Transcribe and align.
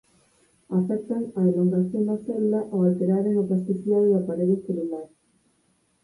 Afectan 0.77 1.23
a 1.39 1.41
elongación 1.51 2.03
da 2.09 2.17
célula 2.25 2.59
ao 2.65 2.79
alteraren 2.87 3.35
a 3.37 3.47
plasticidade 3.49 4.07
da 4.15 4.25
parede 4.29 4.55
celular. 4.67 5.07